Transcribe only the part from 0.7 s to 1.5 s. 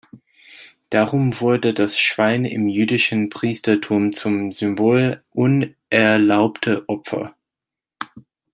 Darum